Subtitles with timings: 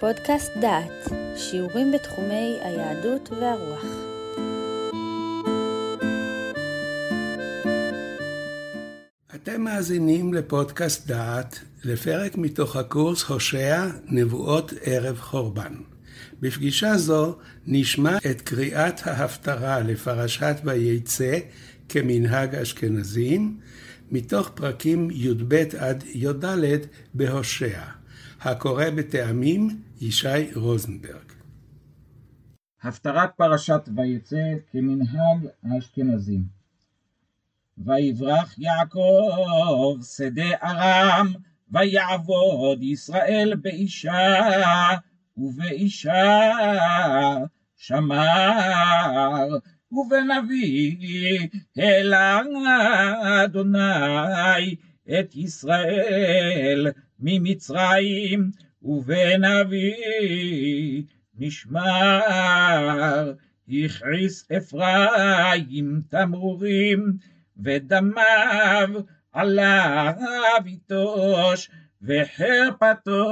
[0.00, 3.84] פודקאסט דעת, שיעורים בתחומי היהדות והרוח.
[9.34, 15.74] אתם מאזינים לפודקאסט דעת, לפרק מתוך הקורס הושע נבואות ערב חורבן.
[16.40, 17.36] בפגישה זו
[17.66, 21.38] נשמע את קריאת ההפטרה לפרשת ויצא
[21.88, 23.56] כמנהג אשכנזים,
[24.10, 26.44] מתוך פרקים י"ב עד י"ד
[27.14, 27.80] בהושע.
[28.40, 31.32] הקורא בטעמים ישי רוזנברג.
[32.82, 36.42] הפטרת פרשת ויצא כמנהג האשכנזים.
[37.78, 41.32] ויברח יעקב שדה ארם,
[41.70, 44.34] ויעבוד ישראל באישה,
[45.36, 46.50] ובאישה
[47.76, 49.46] שמר,
[49.92, 52.40] ובנביא העלה
[53.44, 54.76] אדוני
[55.20, 56.86] את ישראל
[57.20, 58.50] ממצרים,
[58.86, 59.92] ובנביא
[61.38, 63.32] נשמר,
[63.68, 67.12] הכעיס אפרים תמרורים,
[67.64, 68.88] ודמיו
[69.32, 70.14] עליו
[70.66, 71.70] יטוש,
[72.02, 73.24] וחרפתו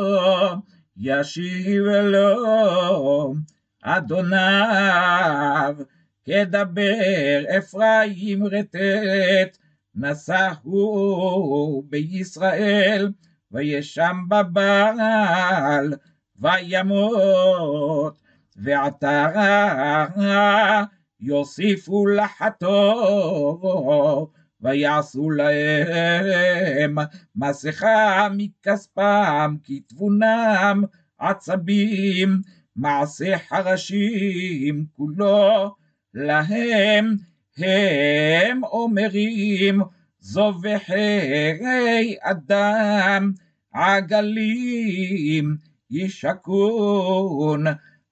[0.96, 3.34] ישיב לו.
[3.82, 5.76] אדוניו,
[6.24, 9.58] כדבר אפרים רטט,
[9.94, 13.12] נשאו בישראל,
[13.54, 15.94] וישם בבעל,
[16.36, 18.20] וימות,
[18.56, 19.28] ועתה
[21.20, 22.70] יוסיפו לחתו,
[24.60, 26.96] ויעשו להם
[27.36, 30.84] מסכה מכספם, כתבונם
[31.18, 32.40] עצבים,
[32.76, 35.74] מעשה חרשים כולו
[36.14, 37.16] להם
[37.58, 39.80] הם אומרים
[40.24, 43.32] זובחי אדם
[43.72, 45.56] עגלים
[45.90, 47.64] ישקון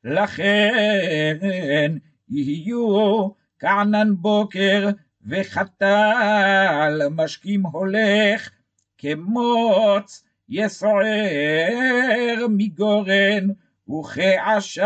[0.04, 1.96] לכן
[2.28, 3.28] יהיו
[3.58, 4.90] כענן בוקר
[5.26, 8.50] וחתל משכים הולך
[8.98, 13.48] כמוץ יסוער מגורן
[13.88, 14.84] וכעשן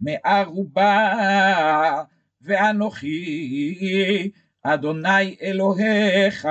[0.00, 1.12] מערובה
[2.40, 4.30] ואנוכי
[4.62, 6.48] אדוני אלוהיך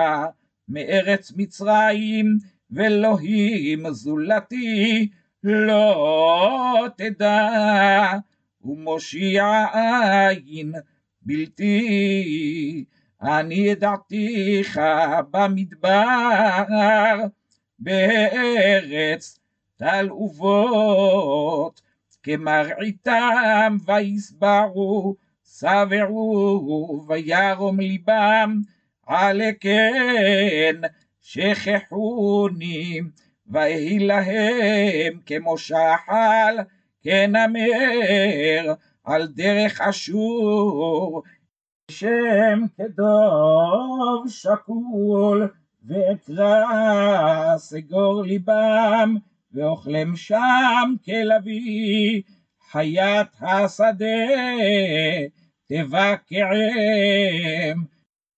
[0.67, 2.37] מארץ מצרים
[2.71, 5.09] ואלוהים זולתי
[5.43, 8.19] לא תדע.
[8.63, 10.73] ומושיע עין
[11.21, 12.85] בלתי
[13.21, 14.81] אני ידעתיך
[15.31, 16.63] במדבר
[17.79, 19.39] בארץ
[19.75, 21.81] טל ובוט
[22.23, 25.15] כמרעיתם ויסברו
[25.59, 28.61] שבעו וירום ליבם
[29.05, 30.75] על כן
[31.21, 33.01] שכחוני
[33.47, 36.57] ויהי להם כמו שחל
[37.01, 38.73] כנמר
[39.03, 41.23] על דרך אשור
[41.91, 45.49] שם כדוב שקול
[45.83, 49.15] ואקרא סגור ליבם
[49.53, 52.21] ואוכלם שם כלביא
[52.71, 54.05] חיית השדה
[55.73, 56.57] תבקעם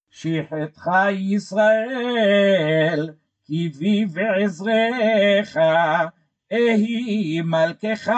[0.09, 3.09] שחתך ישראל
[3.45, 5.57] כי בי ועזרך
[6.51, 8.11] אהי מלכך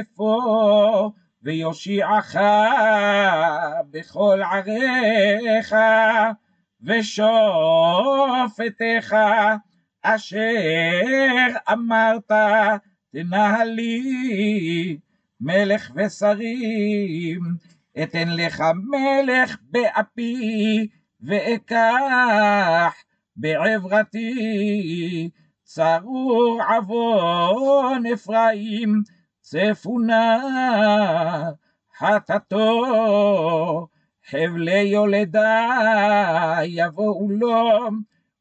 [0.00, 1.10] אפוא
[1.42, 2.36] ויושיעך
[3.90, 5.74] בכל עריך
[6.82, 7.96] ושופטך
[10.02, 12.32] אשר אמרת
[13.12, 14.98] תנהלי
[15.40, 17.40] מלך ושרים
[18.02, 20.88] אתן לך מלך באפי
[21.20, 22.94] ואקח
[23.36, 25.30] בעברתי
[25.62, 29.02] צרור עוון אפרים
[29.40, 30.38] צפונה
[31.98, 32.86] חטאתו
[34.30, 35.68] חבלי יולדה
[36.64, 37.88] יבואו לו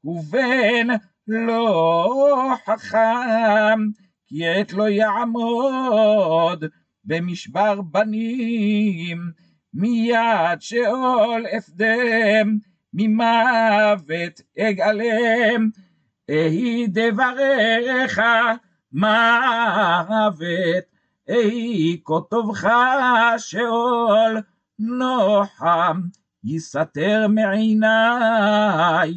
[0.04, 0.88] ובן
[1.28, 3.80] לא חכם
[4.28, 6.66] כי עת לא יעמוד
[7.04, 12.58] במשבר בנים מיד שאול אפדם
[12.94, 15.70] ממוות אגאלם
[16.30, 18.22] אהי דבריך
[18.92, 20.84] מוות
[21.30, 22.70] אהי כה טובך
[23.38, 24.42] שאול
[24.80, 26.02] נוחם
[26.44, 29.14] יסתר מעיניי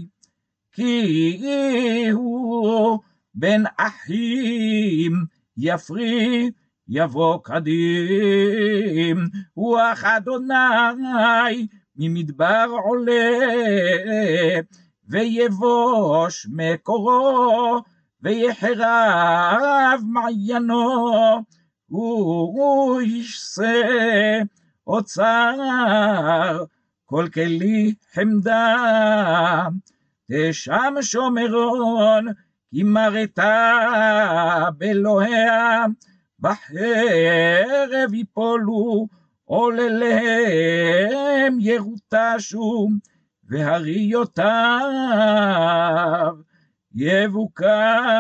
[0.73, 2.99] כי הוא
[3.35, 5.13] בן אחים
[5.57, 6.51] יפרי
[6.93, 9.19] יבוא קדים
[9.57, 11.67] רוח אדוני
[11.97, 13.39] ממדבר עולה
[15.09, 17.83] ויבוש מקורו
[18.23, 21.45] ויחרב מעיינו,
[21.87, 23.83] הוא ישסה
[24.87, 26.65] אוצר,
[27.05, 29.67] כל כלי חמדה,
[30.31, 32.27] תשם שומרון,
[32.71, 33.79] כי מרתה
[34.79, 35.85] באלוהיה,
[36.41, 39.07] בחרב יפולו
[39.45, 40.81] עולליהם
[41.61, 42.89] ירוטשו,
[43.45, 44.47] והריותיו
[46.95, 48.11] יבוקעו.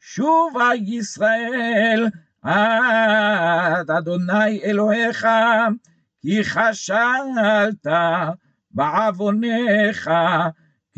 [0.00, 2.08] שובה ישראל
[2.42, 5.26] עד אדוני אלוהיך,
[6.20, 7.86] כי חשלת
[8.70, 10.10] בעווניך,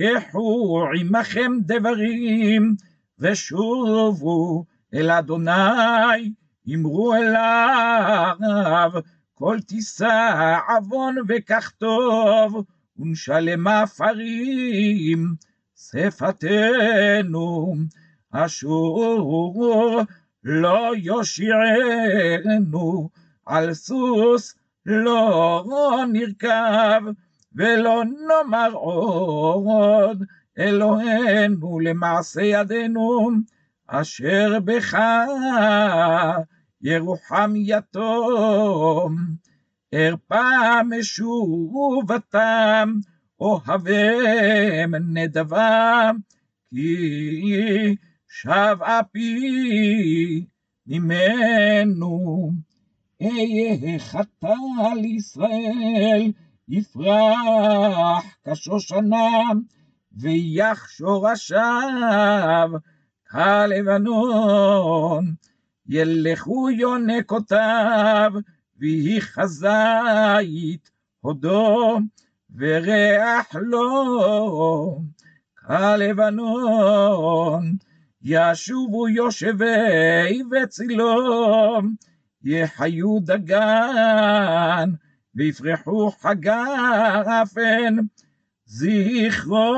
[0.00, 2.74] קחו עמכם דברים,
[3.18, 4.64] ושובו
[4.94, 6.32] אל אדוני,
[6.74, 8.90] אמרו אליו,
[9.34, 12.64] כל תישא עוון וכך טוב,
[12.98, 15.34] ונשלמה פרים,
[15.76, 17.74] שפתנו,
[18.30, 20.02] אשור
[20.44, 22.74] לא יושיענו,
[23.46, 24.54] על סוס
[24.86, 27.00] לא נרכב,
[27.54, 30.24] ולא נאמר עוד,
[30.58, 33.30] אלוהינו למעשה ידינו,
[33.86, 34.98] אשר בך
[36.82, 39.16] ירוחם יתום,
[39.94, 41.74] ארפה משובתם,
[43.40, 46.16] אוהבם נדבם,
[46.70, 47.96] כי
[48.28, 50.46] שב אפי
[50.86, 52.50] ממנו.
[53.22, 54.54] אהיה חטא
[54.96, 56.32] לישראל,
[56.68, 59.40] יפרח כשושנה,
[60.16, 62.70] ויחשור שורשיו
[63.30, 65.34] כלבנון.
[65.86, 68.32] ילכו יונקותיו,
[68.78, 70.90] ויהי חזית
[71.20, 71.98] הודו,
[72.56, 75.00] וריח לו
[75.66, 77.76] כלבנון.
[78.22, 81.94] ישובו יושבי וצילום,
[82.44, 84.90] יחיו דגן,
[85.34, 87.96] ויפרחו חגפן,
[88.74, 89.70] זכרו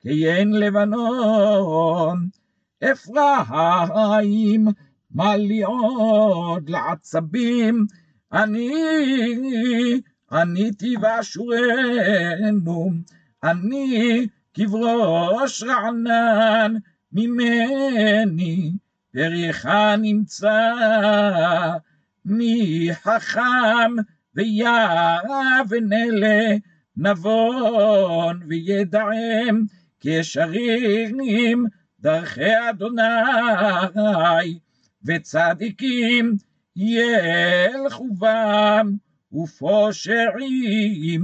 [0.00, 2.28] כיין לבנון.
[2.84, 4.68] אפרים
[5.10, 7.86] מליעות לעצבים,
[8.32, 8.72] אני
[10.32, 12.90] עניתי ואשורנו,
[13.44, 16.74] אני כבראש רענן
[17.12, 18.72] ממני,
[19.12, 20.72] פריך נמצא,
[22.24, 23.92] מי חכם
[24.34, 26.56] ויבן אלה,
[26.96, 29.64] נבון וידעם,
[30.00, 31.64] כשרים
[32.00, 33.02] דרכי אדוני,
[35.04, 36.36] וצדיקים
[36.76, 38.96] ילכו בם,
[39.32, 41.22] ופושעים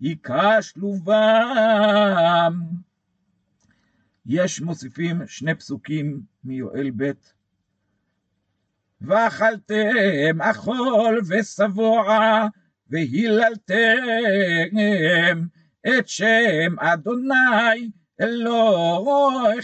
[0.00, 2.60] ייכשלו בם.
[4.26, 7.10] יש מוסיפים שני פסוקים מיואל ב'
[9.00, 12.46] ואכלתם אכול ושבוע
[12.90, 13.96] והיללתם
[15.88, 17.90] את שם אדוני
[18.20, 19.60] אלוהיכם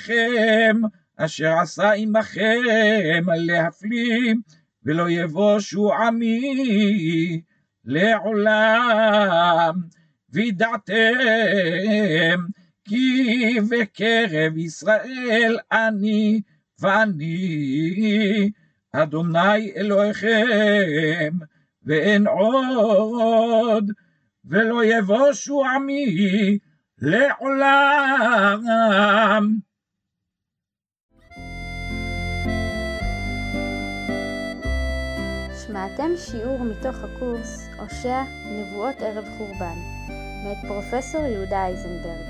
[1.17, 4.35] אשר עשה עמכם להפליא
[4.85, 7.43] ולא יבושו עמי
[7.85, 9.75] לעולם.
[10.31, 10.95] וידעתם
[12.89, 16.41] כי בקרב ישראל אני
[16.81, 18.51] ואני
[18.93, 21.33] אדוני אלוהיכם
[21.87, 23.91] ואין עוד
[24.45, 26.59] ולא יבושו עמי
[26.99, 28.63] לעולם.
[35.67, 39.77] שמעתם שיעור מתוך הקורס הושע נבואות ערב חורבן
[40.45, 42.27] מאת פרופסור יהודה אייזנברג.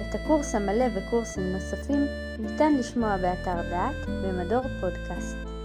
[0.00, 2.06] את הקורס המלא וקורסים נוספים
[2.38, 5.55] ניתן לשמוע באתר דעת במדור פודקאסט.